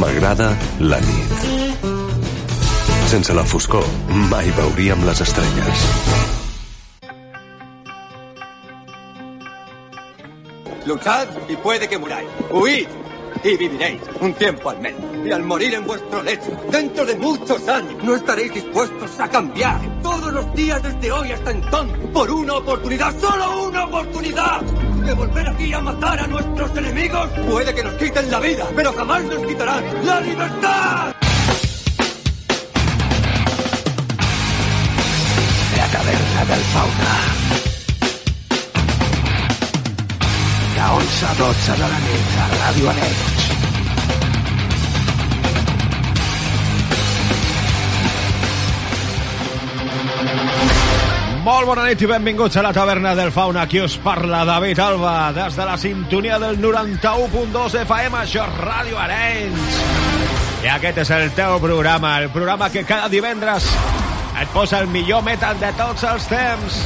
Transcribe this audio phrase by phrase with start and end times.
[0.00, 1.30] M'agrada la nit.
[3.06, 3.84] Sense la foscor,
[4.30, 5.80] mai veuríem les estrelles.
[10.86, 12.28] Luchad y puede que muráis.
[12.50, 12.88] Huid
[13.44, 15.00] y viviréis un tiempo al menos.
[15.24, 19.80] Y al morir en vuestro lecho, dentro de muchos años, no estaréis dispuestos a cambiar
[20.02, 24.62] todos los días desde hoy hasta entonces por una oportunidad, solo una oportunidad
[25.04, 27.28] de volver aquí a matar a nuestros enemigos.
[27.48, 31.14] Puede que nos quiten la vida, pero jamás nos quitarán la libertad.
[35.76, 37.14] La taverna del fauna.
[40.74, 43.41] De 11 a 12 de la nit a Ràdio Aneig.
[51.62, 53.60] Molt bona nit i benvinguts a la taverna del fauna.
[53.62, 58.98] Aquí us parla David Alba des de la sintonia del 91.2 FM, això és Ràdio
[58.98, 59.76] Arenys.
[60.64, 63.68] I aquest és el teu programa, el programa que cada divendres
[64.42, 66.80] et posa el millor metal de tots els temps.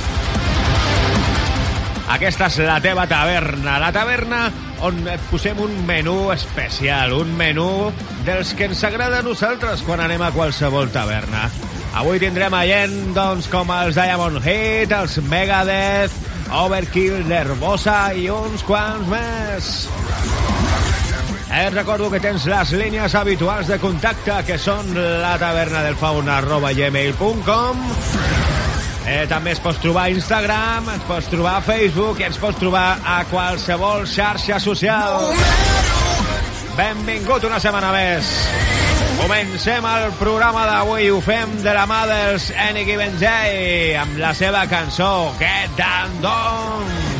[2.18, 4.42] Aquesta és la teva taverna, la taverna
[4.84, 7.94] on et posem un menú especial, un menú
[8.28, 11.48] dels que ens agrada a nosaltres quan anem a qualsevol taverna.
[11.96, 16.12] Avui tindrem a gent doncs, com els Diamond Heat, els Megadeth,
[16.52, 19.70] Overkill, Nervosa i uns quants més.
[21.56, 26.36] Et recordo que tens les línies habituals de contacte, que són la taverna del fauna
[26.42, 27.86] arroba gmail.com
[29.06, 32.60] eh, també es pots trobar a Instagram, ens pots trobar a Facebook i ens pots
[32.60, 35.30] trobar a qualsevol xarxa social.
[36.76, 38.34] Benvingut una setmana més.
[39.20, 44.34] Comencem el programa d'avui, ho fem de la mà dels Any Given Day, amb la
[44.36, 47.15] seva cançó Get Down Down.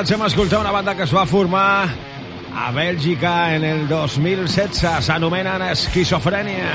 [0.00, 1.90] Marxem a escoltar una banda que es va formar
[2.56, 5.04] a Bèlgica en el 2016.
[5.04, 6.72] S'anomenen Esquizofrènia.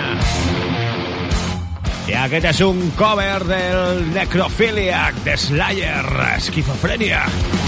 [2.05, 6.05] I aquest és un cover del Necrophiliac de Slayer,
[6.35, 7.25] Esquizofrènia.
[7.25, 7.64] Esquizofrènia.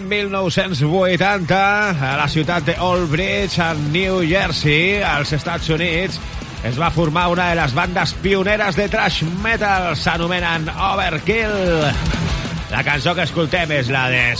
[0.00, 1.56] L'any 1980,
[1.90, 6.18] a la ciutat de Old Bridge, a New Jersey, als Estats Units,
[6.64, 11.84] es va formar una de les bandes pioneres de thrash metal, s'anomenen Overkill.
[12.70, 14.34] La cançó que escoltem és la de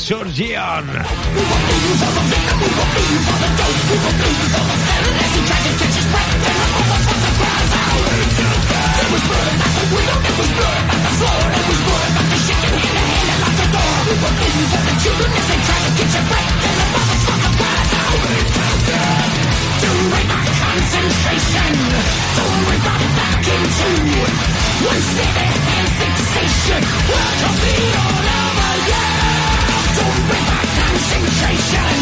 [9.10, 11.89] was blood
[14.10, 17.90] We were bleeding for the children they to get you back, and the motherfucker cries
[20.10, 21.70] break my concentration,
[22.34, 22.58] don't
[23.14, 24.02] back in two.
[24.98, 29.06] Steady hand fixation, will complete all over you.
[29.94, 31.99] Don't break my concentration.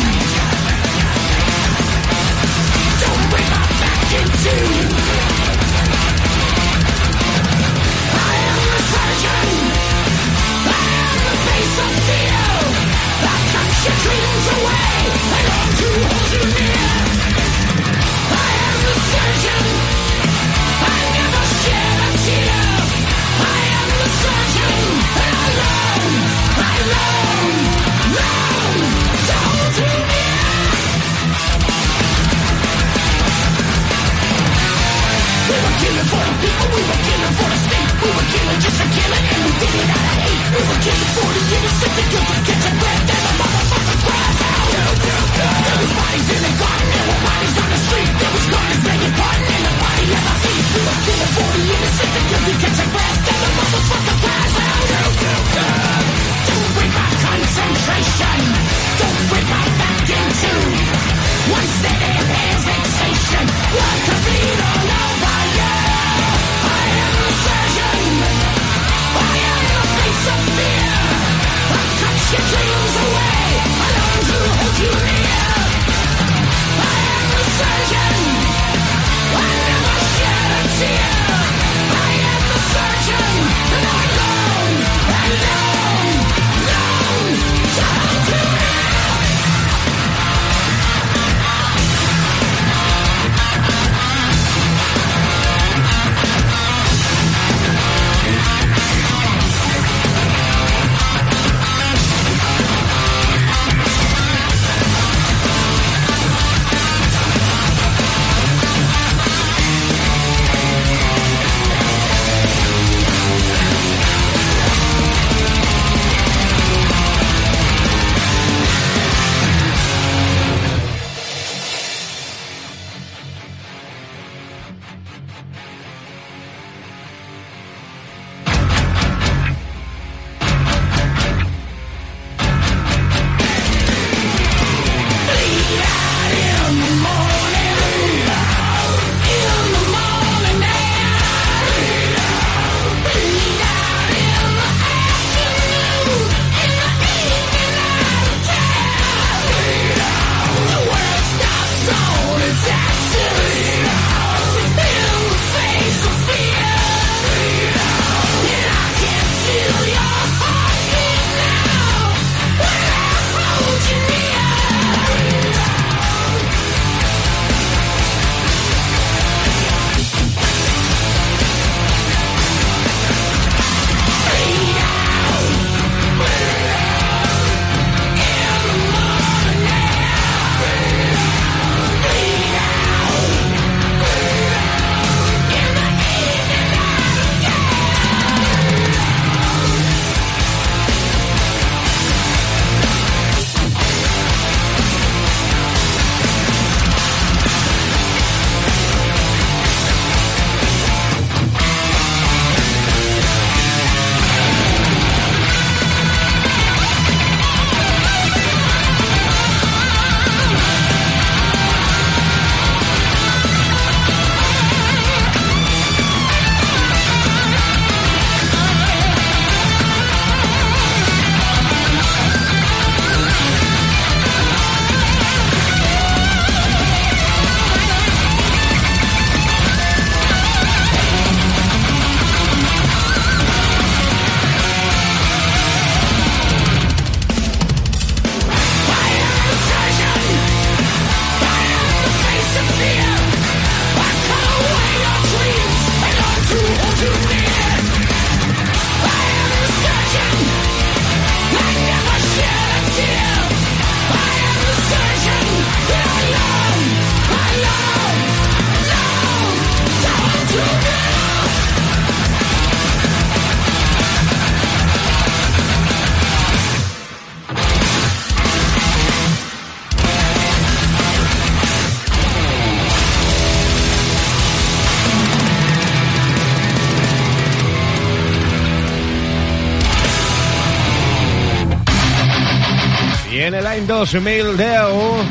[283.98, 285.26] 2010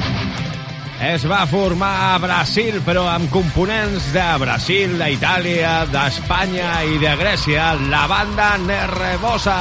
[1.08, 7.70] es va formar a Brasil, però amb components de Brasil, d'Itàlia, d'Espanya i de Grècia,
[7.88, 9.58] la banda Nervosa.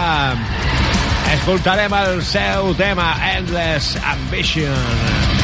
[1.36, 5.35] Escoltarem el seu tema Endless Ambition.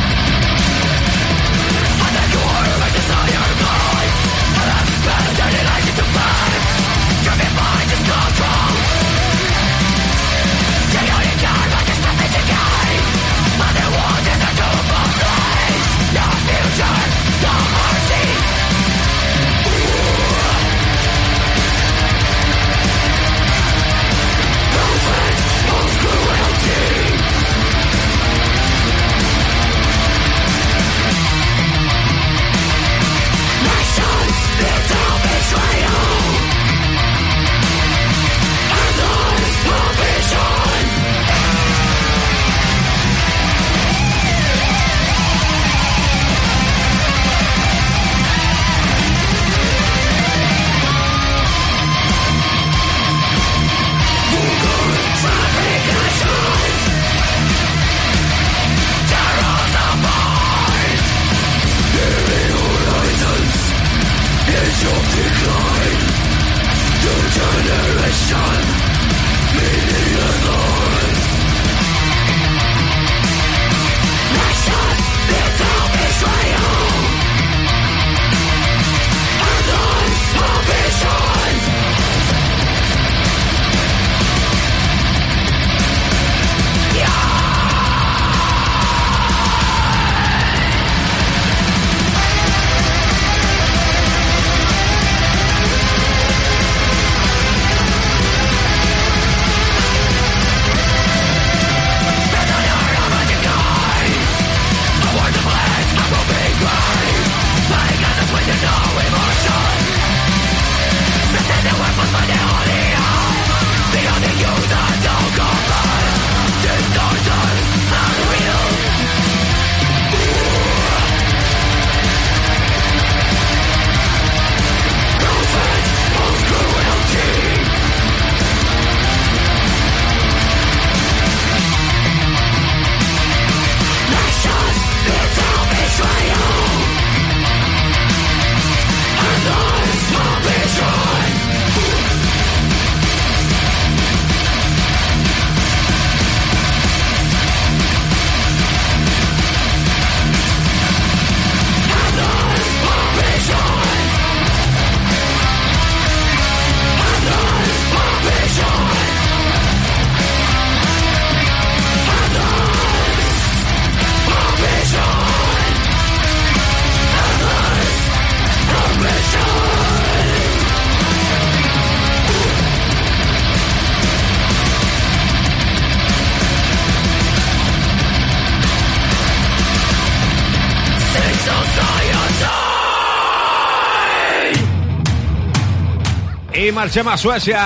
[186.73, 187.63] Marxem a Suècia,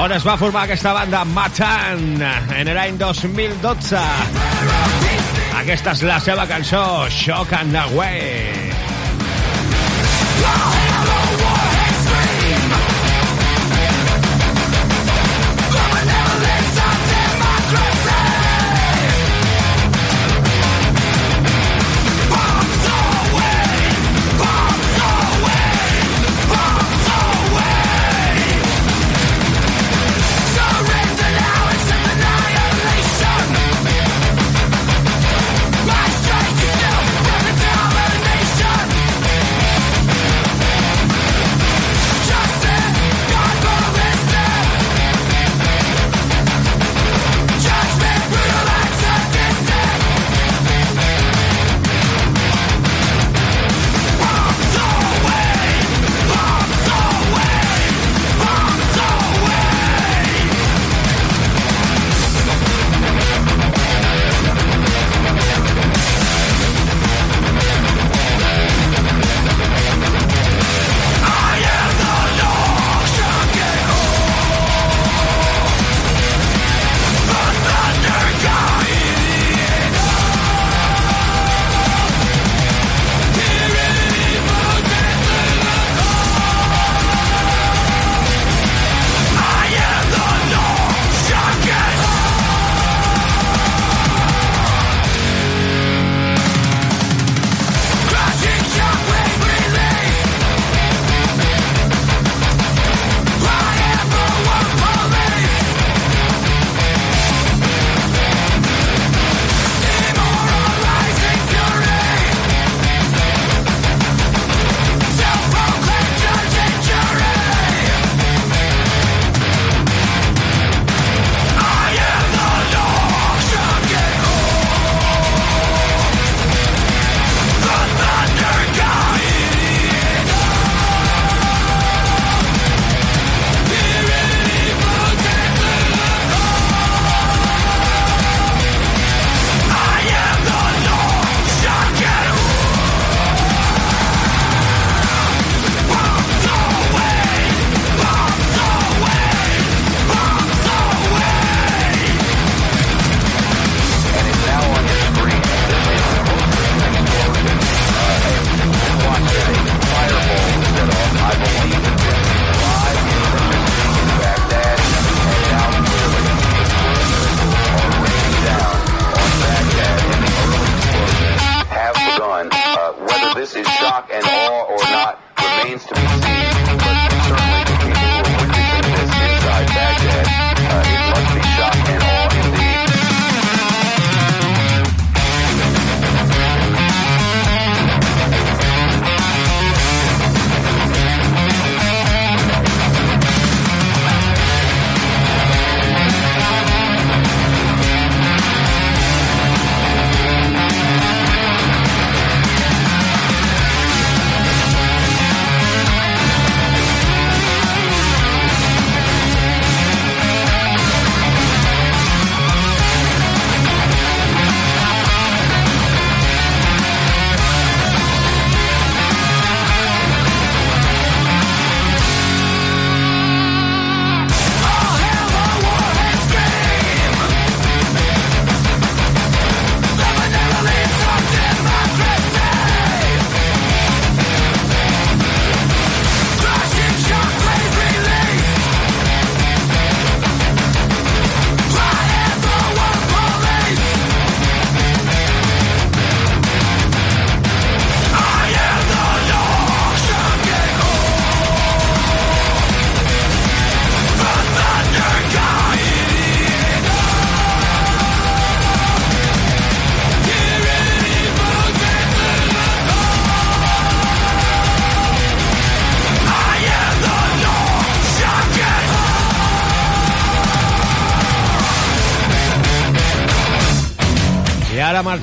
[0.00, 4.02] on es va formar aquesta banda Matan en l'any 2012.
[5.60, 8.68] Aquesta és la seva cançó, Shock and Away.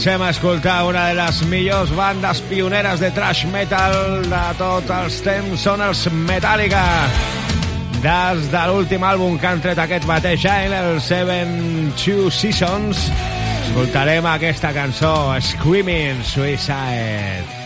[0.05, 5.17] Marxem a escoltar una de les millors bandes pioneres de trash metal de tots els
[5.25, 5.63] temps.
[5.65, 6.83] Són els Metallica.
[8.05, 13.09] Des de l'últim àlbum que han tret aquest mateix any, el Seven Two Seasons,
[13.65, 17.64] escoltarem aquesta cançó, Screaming Suicide.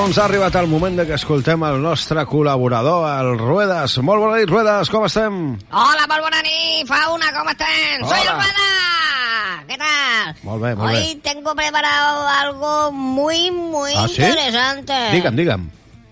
[0.00, 3.98] Doncs ha arribat el moment de que escoltem el nostre col·laborador, el Ruedas.
[4.00, 5.34] Molt bona nit, Ruedas, com estem?
[5.68, 8.06] Hola, molt bona nit, Fauna, ¿cómo están?
[8.08, 8.30] Soy Hola.
[8.30, 8.70] el Rueda.
[9.68, 10.32] ¿Qué tal?
[10.42, 14.22] Molt bé, molt Hoy tengo preparado algo muy, muy ¿Ah, sí?
[14.22, 14.96] interesante.
[15.12, 15.68] Digue'm, digue'm.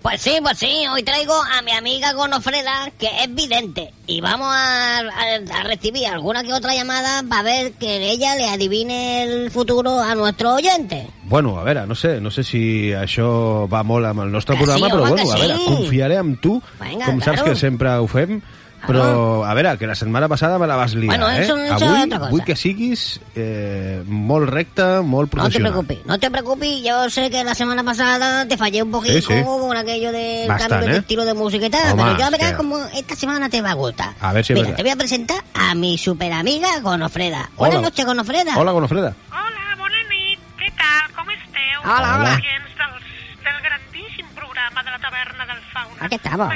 [0.09, 4.49] Pues sí, pues sí, hoy traigo a mi amiga Gonofreda, que es vidente, y vamos
[4.51, 9.51] a, a- a recibir alguna que otra llamada para ver que ella le adivine el
[9.51, 11.07] futuro a nuestro oyente.
[11.25, 14.64] Bueno, a veure, no sé, no sé si això va molt amb el nostre Que
[14.64, 15.64] programa, sí, però bueno, a veure, sí.
[15.66, 17.53] confiaré en tu, Vinga, com saps claro.
[17.53, 18.40] que sempre ho fem,
[18.86, 21.42] però, a veure, que la setmana passada me la vas liar, Bueno, eh?
[21.42, 25.72] eso- eso Avui vull que siguis eh, molt recte, molt No te professional.
[25.72, 29.22] preocupes, no te preocupes, yo sé que la semana pasada te fallé un poquito Sí,
[29.38, 29.42] sí.
[29.44, 30.98] con aquello del Bastant, cambio de ¿eh?
[31.00, 33.70] estilo de música y tal, Home, pero es verás que- como esta semana te va
[33.70, 34.10] a gustar.
[34.20, 37.50] A ver si Mira, te voy a presentar a mi super amiga Gonofreda.
[37.56, 37.88] Buenas Hola.
[37.88, 38.56] noches, Gonofreda.
[38.56, 39.14] Hola, Gonofreda.
[39.30, 40.38] Hola, bona nit.
[40.58, 41.12] Què tal?
[41.14, 41.80] Com esteu?
[41.84, 42.30] Hola, hola.
[42.36, 46.06] Dels, del grandíssim programa de la taverna del Fauna.
[46.06, 46.48] Aquí estamos.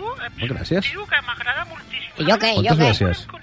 [0.00, 0.90] Molt gràcies.
[0.92, 2.10] Diu que m'agrada moltíssim.
[2.18, 2.86] I jo què, jo Moltes què?
[2.86, 3.26] gràcies.
[3.26, 3.36] Eh?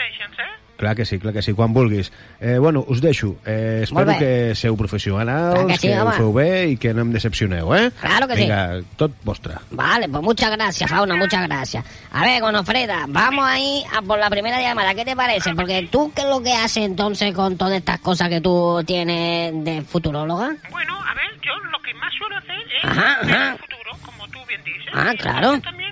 [0.77, 2.11] Clar que sí, clar que sí, quan vulguis.
[2.39, 3.37] Eh, bueno, us deixo.
[3.47, 6.11] Eh, espero que seu professionals, Clar que sí, que ho home.
[6.13, 7.89] feu bé i que no em decepcioneu, eh?
[7.99, 8.41] Claro que sí.
[8.43, 9.55] Vinga, tot vostre.
[9.71, 11.83] Vale, pues muchas gracias, Fauna, muchas gracias.
[12.11, 14.93] A ver, Gonofreda, vamos ahí a por la primera llamada.
[14.93, 15.55] ¿Qué te parece?
[15.55, 19.53] Porque tú, ¿qué es lo que haces entonces con todas estas cosas que tú tienes
[19.65, 20.51] de futuróloga?
[20.69, 23.51] Bueno, a ver, yo lo que más suelo hacer es Ajá, ver ajá.
[23.53, 24.93] el futuro, como tú bien dices.
[24.93, 25.59] Ah, claro.
[25.61, 25.86] También,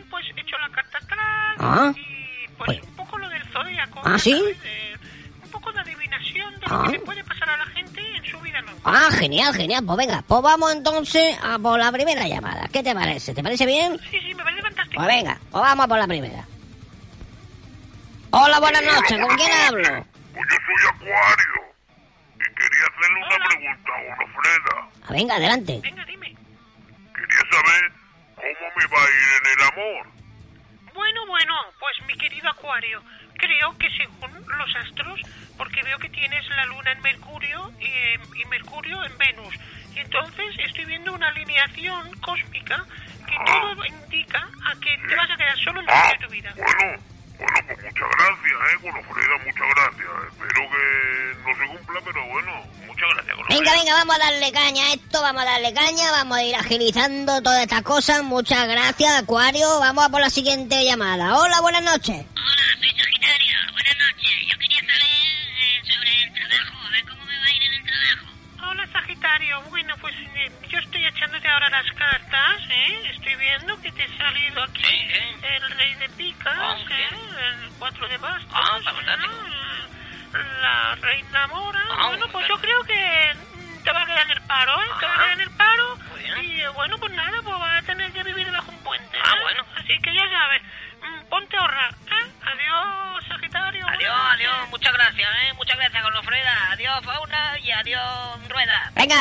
[1.66, 1.94] Ah.
[1.96, 4.02] y, pues, un poco lo del zodiaco.
[4.04, 4.34] Ah, ¿sí?
[4.64, 4.96] Eh,
[5.44, 6.84] un poco de adivinación de lo Ah.
[6.86, 8.82] que le puede pasar a la gente en su vida normal.
[8.86, 9.84] Ah, genial, genial.
[9.86, 12.68] Pues venga, pues vamos entonces a por la primera llamada.
[12.72, 13.34] ¿Qué te parece?
[13.34, 13.98] ¿Te parece bien?
[14.12, 14.96] Sí, sí, me parece fantástico.
[15.04, 16.46] Pues venga, pues vamos a por la primera.
[18.32, 19.18] Hola, buenas noches.
[19.26, 20.06] ¿Con quién hablo?
[20.34, 21.74] Pues yo soy Acuario
[22.36, 24.90] y quería hacerle una pregunta a Gonofreda.
[25.04, 25.80] Ah, venga, adelante.
[25.82, 26.36] Venga, dime.
[27.16, 27.92] Quería saber
[28.36, 30.15] cómo me va a ir en el amor.
[30.96, 33.04] Bueno, bueno, pues mi querido Acuario,
[33.38, 35.20] creo que según los astros,
[35.58, 39.54] porque veo que tienes la luna en Mercurio y, y Mercurio en Venus,
[39.94, 42.86] y entonces estoy viendo una alineación cósmica
[43.28, 46.54] que todo indica a que te vas a quedar solo en Ah, de tu vida.
[46.56, 47.04] bueno,
[47.38, 49.38] bueno, pues muchas gracias, ¿eh, Gonofreda?
[49.46, 50.10] Muchas gracias.
[50.32, 52.52] Espero que no se cumpla, pero bueno,
[52.88, 53.38] muchas gracias.
[53.50, 56.56] Venga, venga, vamos a darle caña a esto, vamos a darle caña, vamos a ir
[56.56, 58.24] agilizando todas estas cosas.
[58.24, 59.80] Muchas gracias, Acuario.
[59.80, 61.38] Vamos a por la siguiente llamada.
[61.38, 62.26] Hola, buenas noches.
[62.36, 63.56] Hola, soy Sagitario.
[63.72, 64.36] Buenas noches.
[64.50, 67.74] Yo quería saber eh, sobre el trabajo, a ver cómo me va a ir en
[67.74, 68.72] el trabajo.
[68.72, 71.05] Hola Sagitario, bueno pues eh, yo estoy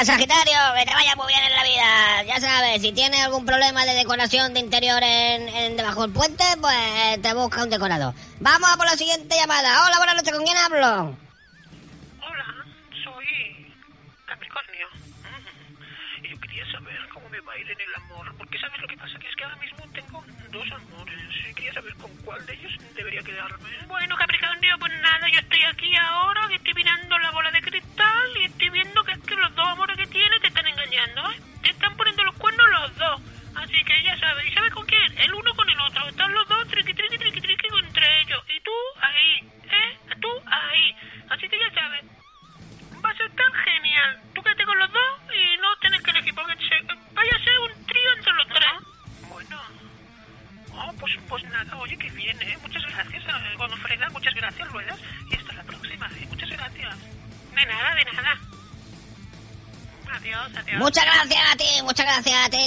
[0.05, 2.23] Sagitario, que te vaya muy bien en la vida.
[2.27, 7.23] Ya sabes, si tienes algún problema de decoración de interior en, debajo del puente, pues
[7.23, 8.15] te busca un decorador.
[8.41, 9.85] Vamos a por la siguiente llamada.
[9.87, 10.33] Hola, buenas noches.
[10.33, 11.24] ¿Con quién hablo?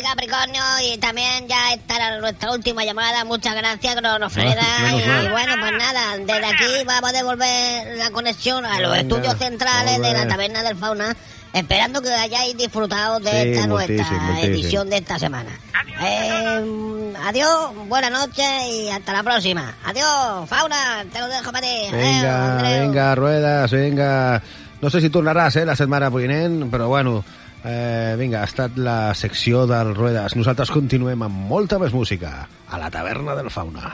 [0.10, 0.62] Capricornio.
[0.84, 3.24] Y también ya esta era nuestra última llamada.
[3.26, 4.62] Muchas gracias, Cronofreda.
[4.62, 9.02] Ah, y bueno, pues nada, desde aquí vamos a devolver la conexión a los Venga,
[9.02, 11.16] estudios centrales de la taberna del fauna.
[11.54, 14.38] Esperando que hayáis disfrutado de Sí, esta nuestra moltíssim.
[14.52, 15.50] edición de esta semana.
[15.74, 15.98] Adiós.
[16.04, 19.74] Eh, adiós, buenas noches y hasta la próxima.
[19.86, 21.88] Adiós, fauna, te lo dejo para ti.
[21.88, 22.82] Adeu, Vinga, Andreu.
[22.84, 24.42] vinga, Ruedas, vinga.
[24.82, 27.24] No sé si tornaràs, eh, la setmana vinent, però bueno,
[27.68, 30.36] eh, vinga, ha estat la secció del Ruedas.
[30.40, 33.92] Nosaltres continuem amb molta més música a la taverna del Fauna.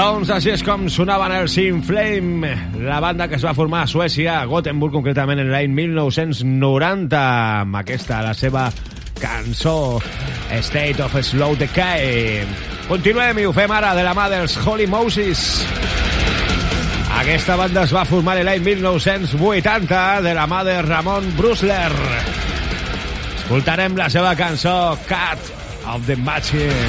[0.00, 2.48] Doncs així és com sonaven els In Flame,
[2.80, 7.20] la banda que es va formar a Suècia, a Gothenburg concretament en l'any 1990,
[7.66, 8.62] amb aquesta, la seva
[9.20, 10.00] cançó
[10.64, 12.46] State of Slow Decay.
[12.88, 15.44] Continuem i ho fem ara de la mà dels Holy Moses.
[17.20, 21.92] Aquesta banda es va formar l'any 1980 de la mà de Ramon Brusler.
[23.42, 25.52] Escoltarem la seva cançó Cat
[25.92, 26.88] of the Machine.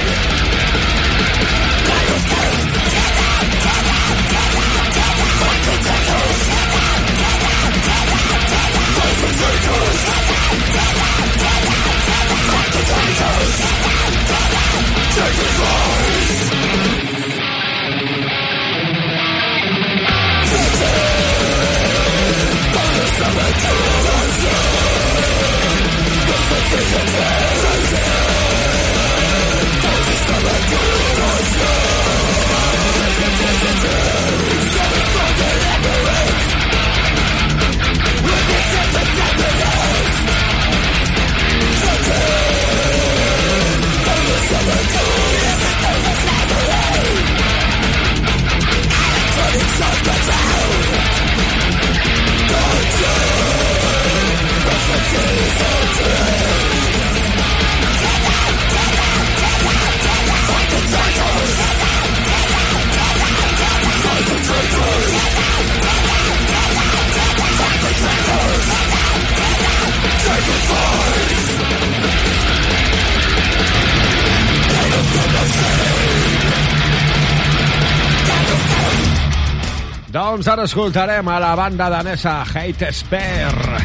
[80.61, 83.79] ara escoltarem a la banda danesa Hate Spare.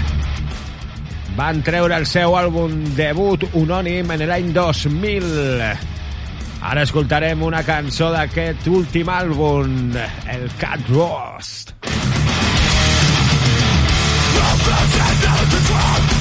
[1.37, 5.25] Van treure el seu àlbum debut unònim en l'any 2000.
[6.61, 9.97] Ara escoltarem una cançó d'aquest últim àlbum,
[10.37, 11.73] el Cat Roast.
[11.83, 11.89] I
[14.59, 16.16] feel so alive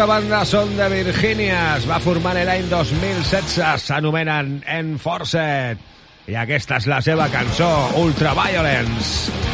[0.00, 5.84] Aquesta banda són de Virgínia, es va formar l'any 2016, s'anomenen Enforced,
[6.24, 7.68] i aquesta és la seva cançó,
[8.00, 9.28] Ultraviolence.
[9.28, 9.49] Doncs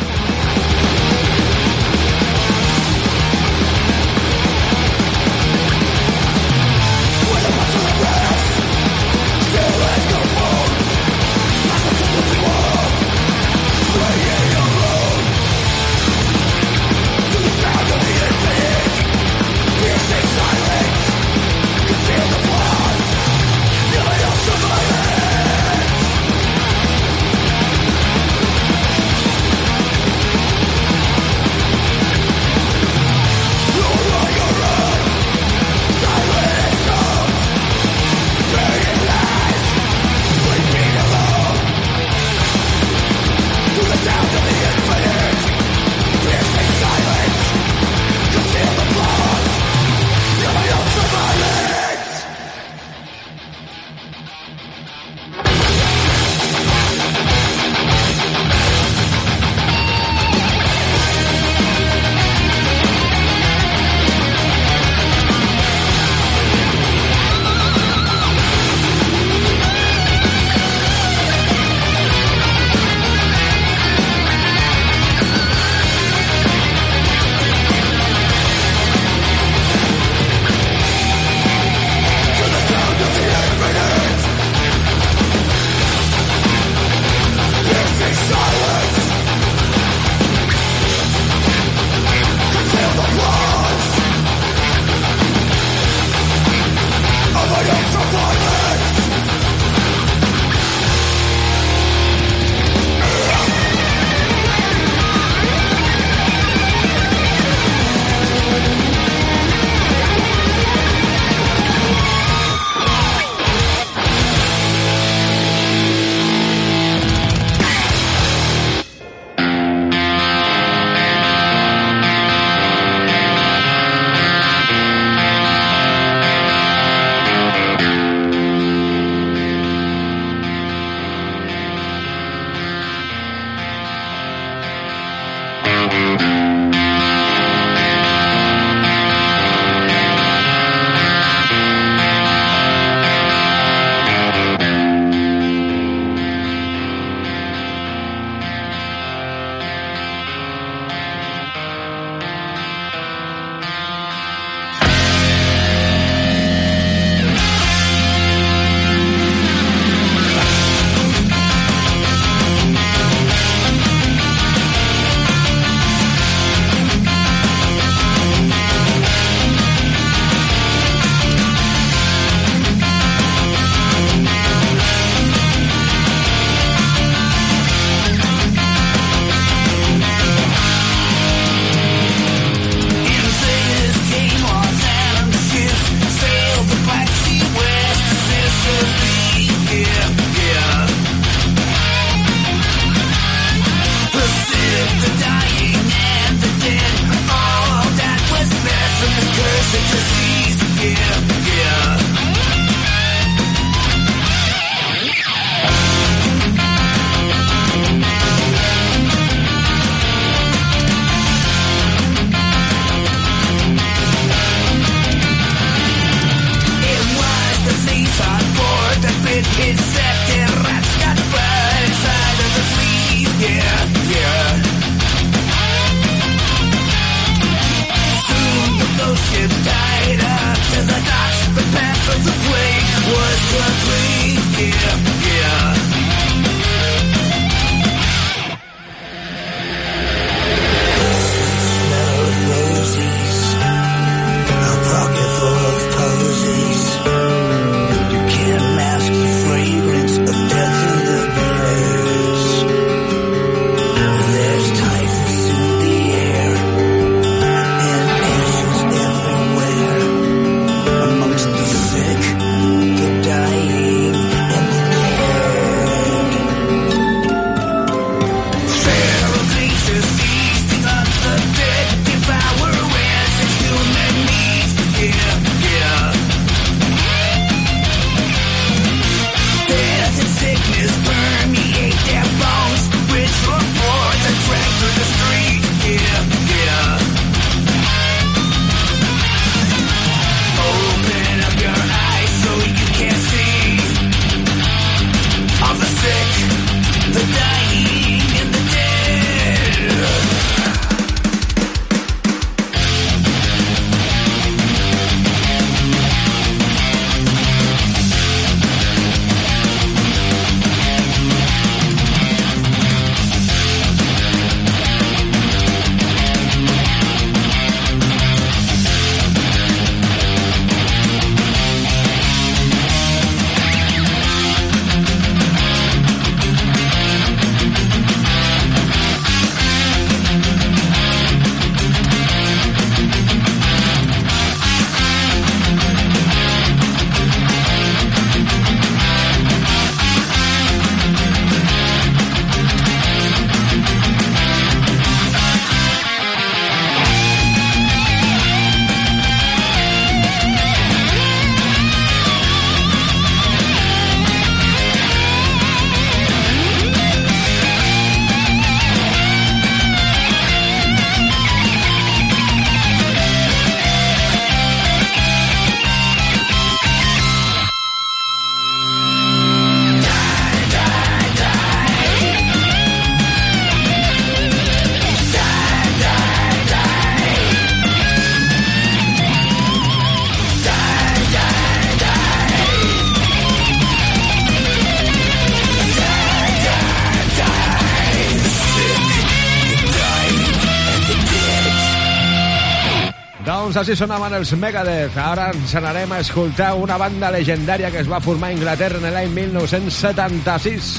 [393.87, 395.15] així sonaven els Megadeth.
[395.23, 399.15] Ara ens n'anem a escoltar una banda legendària que es va formar a Inglaterra en
[399.15, 400.91] l'any 1976.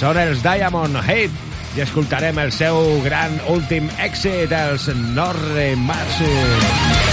[0.00, 7.09] Són els Diamond Head i escoltarem el seu gran últim èxit, els Norre Marche.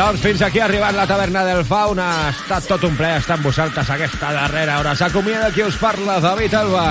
[0.00, 2.06] Doncs fins aquí ha arribat la taverna del Fauna.
[2.08, 4.94] Ha estat tot un ple estar amb vosaltres aquesta darrera hora.
[4.96, 6.86] S'acomiada qui us parla, David Alba.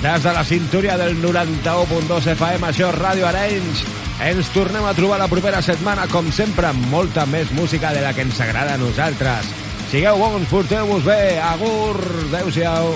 [0.00, 3.84] Des de la cinturia del 91.2 FM, això és Ràdio Arenys.
[4.30, 8.14] Ens tornem a trobar la propera setmana, com sempre, amb molta més música de la
[8.16, 9.52] que ens agrada a nosaltres.
[9.92, 11.36] Sigueu bons, porteu-vos bé.
[11.52, 12.94] Agur, adeu-siau.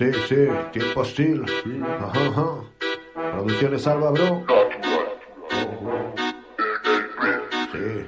[0.00, 1.44] Sí, sí, tiempo hostil.
[2.00, 2.48] Ajá, ajá.
[3.32, 4.46] Producciones Alba, bro.
[7.70, 8.06] Sí.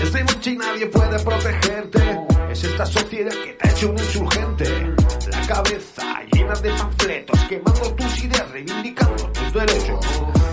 [0.00, 1.98] Es de y nadie puede protegerte.
[2.50, 4.64] Es esta sociedad que te ha hecho un insurgente.
[5.30, 10.06] La cabeza llena de panfletos, quemando tus ideas, reivindicando tus derechos.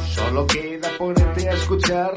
[0.05, 2.13] Solo queda ponerte a escuchar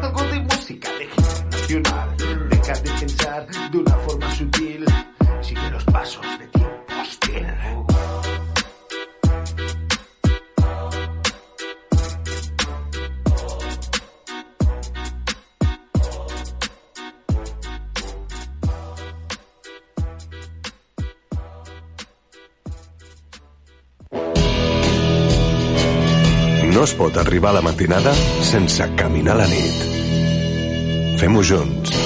[0.00, 1.06] algo de música de
[1.50, 2.16] nacional.
[2.48, 4.86] Deja de pensar de una forma sutil.
[5.42, 7.46] Sigue los pasos de tiempo hostil.
[26.72, 28.12] No es pot arribar a la matinada
[28.42, 31.16] sense caminar la nit.
[31.16, 32.05] Fem-ho junts.